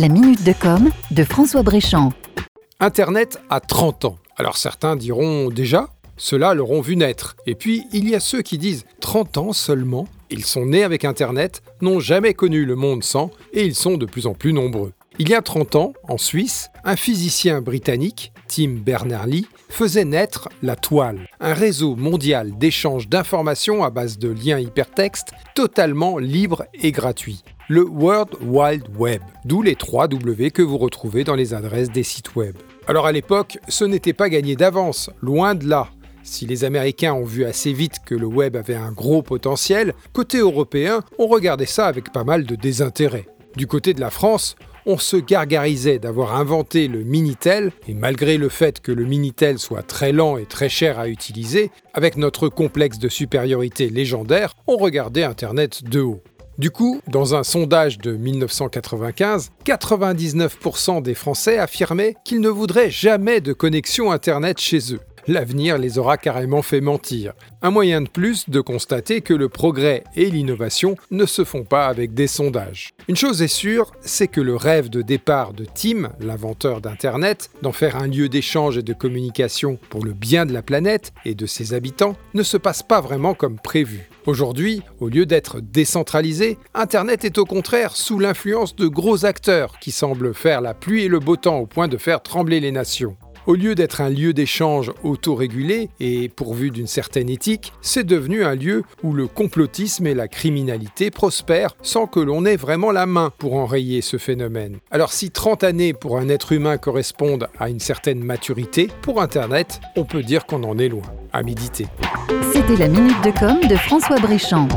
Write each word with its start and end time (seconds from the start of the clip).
La 0.00 0.08
minute 0.08 0.42
de 0.44 0.54
com 0.58 0.88
de 1.10 1.24
François 1.24 1.62
Bréchamp. 1.62 2.14
Internet 2.80 3.38
a 3.50 3.60
30 3.60 4.06
ans. 4.06 4.16
Alors 4.38 4.56
certains 4.56 4.96
diront 4.96 5.50
déjà, 5.50 5.90
ceux-là 6.16 6.54
l'auront 6.54 6.80
vu 6.80 6.96
naître. 6.96 7.36
Et 7.46 7.54
puis 7.54 7.84
il 7.92 8.08
y 8.08 8.14
a 8.14 8.20
ceux 8.20 8.40
qui 8.40 8.56
disent 8.56 8.86
30 9.00 9.36
ans 9.36 9.52
seulement. 9.52 10.08
Ils 10.30 10.46
sont 10.46 10.64
nés 10.64 10.84
avec 10.84 11.04
Internet, 11.04 11.62
n'ont 11.82 12.00
jamais 12.00 12.32
connu 12.32 12.64
le 12.64 12.76
monde 12.76 13.04
sans, 13.04 13.30
et 13.52 13.66
ils 13.66 13.74
sont 13.74 13.98
de 13.98 14.06
plus 14.06 14.26
en 14.26 14.32
plus 14.32 14.54
nombreux. 14.54 14.94
Il 15.22 15.28
y 15.28 15.34
a 15.34 15.42
30 15.42 15.76
ans, 15.76 15.92
en 16.08 16.16
Suisse, 16.16 16.70
un 16.82 16.96
physicien 16.96 17.60
britannique, 17.60 18.32
Tim 18.48 18.76
Berners-Lee, 18.82 19.46
faisait 19.68 20.06
naître 20.06 20.48
la 20.62 20.76
toile, 20.76 21.28
un 21.40 21.52
réseau 21.52 21.94
mondial 21.94 22.56
d'échange 22.56 23.06
d'informations 23.06 23.84
à 23.84 23.90
base 23.90 24.16
de 24.16 24.30
liens 24.30 24.58
hypertextes 24.58 25.32
totalement 25.54 26.16
libre 26.16 26.64
et 26.72 26.90
gratuit 26.90 27.44
le 27.68 27.86
World 27.86 28.30
Wide 28.40 28.86
Web, 28.96 29.20
d'où 29.44 29.60
les 29.60 29.76
3 29.76 30.08
W 30.08 30.50
que 30.52 30.62
vous 30.62 30.78
retrouvez 30.78 31.22
dans 31.22 31.34
les 31.34 31.52
adresses 31.52 31.90
des 31.90 32.02
sites 32.02 32.34
web. 32.34 32.56
Alors 32.88 33.06
à 33.06 33.12
l'époque, 33.12 33.58
ce 33.68 33.84
n'était 33.84 34.14
pas 34.14 34.30
gagné 34.30 34.56
d'avance, 34.56 35.10
loin 35.20 35.54
de 35.54 35.68
là. 35.68 35.90
Si 36.22 36.46
les 36.46 36.64
Américains 36.64 37.12
ont 37.12 37.26
vu 37.26 37.44
assez 37.44 37.74
vite 37.74 37.96
que 38.06 38.14
le 38.14 38.26
web 38.26 38.56
avait 38.56 38.74
un 38.74 38.90
gros 38.90 39.20
potentiel, 39.20 39.92
côté 40.14 40.38
européen, 40.38 41.02
on 41.18 41.26
regardait 41.26 41.66
ça 41.66 41.88
avec 41.88 42.10
pas 42.10 42.24
mal 42.24 42.44
de 42.44 42.56
désintérêt. 42.56 43.26
Du 43.56 43.66
côté 43.66 43.94
de 43.94 44.00
la 44.00 44.10
France, 44.10 44.56
on 44.86 44.98
se 44.98 45.16
gargarisait 45.16 45.98
d'avoir 45.98 46.34
inventé 46.36 46.88
le 46.88 47.02
Minitel, 47.02 47.72
et 47.88 47.94
malgré 47.94 48.36
le 48.36 48.48
fait 48.48 48.80
que 48.80 48.92
le 48.92 49.04
Minitel 49.04 49.58
soit 49.58 49.82
très 49.82 50.12
lent 50.12 50.36
et 50.36 50.46
très 50.46 50.68
cher 50.68 50.98
à 50.98 51.08
utiliser, 51.08 51.70
avec 51.94 52.16
notre 52.16 52.48
complexe 52.48 52.98
de 52.98 53.08
supériorité 53.08 53.88
légendaire, 53.88 54.54
on 54.66 54.76
regardait 54.76 55.24
Internet 55.24 55.84
de 55.84 56.00
haut. 56.00 56.22
Du 56.60 56.70
coup, 56.70 57.00
dans 57.08 57.34
un 57.34 57.42
sondage 57.42 57.96
de 57.96 58.12
1995, 58.12 59.50
99% 59.64 61.00
des 61.00 61.14
Français 61.14 61.56
affirmaient 61.56 62.16
qu'ils 62.22 62.40
ne 62.40 62.50
voudraient 62.50 62.90
jamais 62.90 63.40
de 63.40 63.54
connexion 63.54 64.12
Internet 64.12 64.60
chez 64.60 64.92
eux. 64.92 65.00
L'avenir 65.30 65.78
les 65.78 65.96
aura 65.96 66.16
carrément 66.16 66.60
fait 66.60 66.80
mentir. 66.80 67.34
Un 67.62 67.70
moyen 67.70 68.00
de 68.00 68.08
plus 68.08 68.50
de 68.50 68.60
constater 68.60 69.20
que 69.20 69.32
le 69.32 69.48
progrès 69.48 70.02
et 70.16 70.28
l'innovation 70.28 70.96
ne 71.12 71.24
se 71.24 71.44
font 71.44 71.62
pas 71.62 71.86
avec 71.86 72.14
des 72.14 72.26
sondages. 72.26 72.94
Une 73.06 73.14
chose 73.14 73.40
est 73.40 73.46
sûre, 73.46 73.92
c'est 74.00 74.26
que 74.26 74.40
le 74.40 74.56
rêve 74.56 74.88
de 74.88 75.02
départ 75.02 75.52
de 75.52 75.64
Tim, 75.72 76.10
l'inventeur 76.18 76.80
d'Internet, 76.80 77.50
d'en 77.62 77.70
faire 77.70 77.94
un 77.94 78.08
lieu 78.08 78.28
d'échange 78.28 78.76
et 78.76 78.82
de 78.82 78.92
communication 78.92 79.78
pour 79.88 80.04
le 80.04 80.14
bien 80.14 80.46
de 80.46 80.52
la 80.52 80.62
planète 80.62 81.12
et 81.24 81.36
de 81.36 81.46
ses 81.46 81.74
habitants, 81.74 82.16
ne 82.34 82.42
se 82.42 82.56
passe 82.56 82.82
pas 82.82 83.00
vraiment 83.00 83.34
comme 83.34 83.60
prévu. 83.60 84.10
Aujourd'hui, 84.26 84.82
au 84.98 85.08
lieu 85.08 85.26
d'être 85.26 85.60
décentralisé, 85.60 86.58
Internet 86.74 87.24
est 87.24 87.38
au 87.38 87.44
contraire 87.44 87.94
sous 87.94 88.18
l'influence 88.18 88.74
de 88.74 88.88
gros 88.88 89.24
acteurs 89.24 89.78
qui 89.78 89.92
semblent 89.92 90.34
faire 90.34 90.60
la 90.60 90.74
pluie 90.74 91.04
et 91.04 91.08
le 91.08 91.20
beau 91.20 91.36
temps 91.36 91.58
au 91.58 91.66
point 91.66 91.86
de 91.86 91.98
faire 91.98 92.20
trembler 92.20 92.58
les 92.58 92.72
nations. 92.72 93.16
Au 93.46 93.54
lieu 93.54 93.74
d'être 93.74 94.00
un 94.00 94.10
lieu 94.10 94.32
d'échange 94.32 94.92
autorégulé 95.02 95.88
et 95.98 96.28
pourvu 96.28 96.70
d'une 96.70 96.86
certaine 96.86 97.30
éthique, 97.30 97.72
c'est 97.80 98.04
devenu 98.04 98.44
un 98.44 98.54
lieu 98.54 98.82
où 99.02 99.12
le 99.12 99.26
complotisme 99.26 100.06
et 100.06 100.14
la 100.14 100.28
criminalité 100.28 101.10
prospèrent 101.10 101.74
sans 101.82 102.06
que 102.06 102.20
l'on 102.20 102.44
ait 102.44 102.56
vraiment 102.56 102.92
la 102.92 103.06
main 103.06 103.32
pour 103.38 103.54
enrayer 103.54 104.02
ce 104.02 104.18
phénomène. 104.18 104.78
Alors 104.90 105.12
si 105.12 105.30
30 105.30 105.64
années 105.64 105.94
pour 105.94 106.18
un 106.18 106.28
être 106.28 106.52
humain 106.52 106.76
correspondent 106.76 107.48
à 107.58 107.70
une 107.70 107.80
certaine 107.80 108.22
maturité, 108.22 108.88
pour 109.02 109.22
Internet, 109.22 109.80
on 109.96 110.04
peut 110.04 110.22
dire 110.22 110.46
qu'on 110.46 110.62
en 110.64 110.78
est 110.78 110.88
loin. 110.88 111.02
À 111.32 111.42
méditer. 111.42 111.86
C'était 112.52 112.76
la 112.76 112.88
minute 112.88 113.22
de 113.24 113.30
com 113.30 113.58
de 113.68 113.76
François 113.76 114.18
Bréchamp. 114.18 114.68